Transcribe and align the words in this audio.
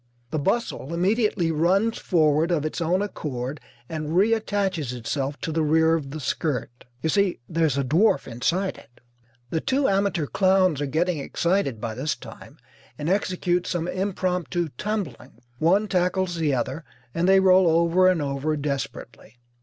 The 0.31 0.39
bustle 0.39 0.95
immediately 0.95 1.51
runs 1.51 1.99
forward 1.99 2.49
of 2.49 2.65
its 2.65 2.81
own 2.81 3.03
accord 3.03 3.59
and 3.87 4.09
reattaches 4.17 4.93
itself 4.93 5.39
to 5.41 5.51
the 5.51 5.61
rear 5.61 5.93
of 5.93 6.09
the 6.09 6.19
skirt. 6.19 6.85
You 7.03 7.09
see, 7.09 7.39
there 7.47 7.67
is 7.67 7.77
a 7.77 7.83
dwarf 7.83 8.25
inside 8.27 8.79
it. 8.79 8.99
The 9.51 9.61
two 9.61 9.87
amateur 9.87 10.25
clowns 10.25 10.81
are 10.81 10.87
getting 10.87 11.19
excited 11.19 11.79
by 11.79 11.93
this 11.93 12.15
time 12.15 12.57
and 12.97 13.11
execute 13.11 13.67
some 13.67 13.87
impromptu 13.87 14.69
tumbling. 14.75 15.33
One 15.59 15.87
tackles 15.87 16.33
the 16.33 16.51
other 16.55 16.83
and 17.13 17.29
they 17.29 17.39
roll 17.39 17.67
over 17.67 18.07
and 18.07 18.23
over 18.23 18.57
desperately. 18.57 19.37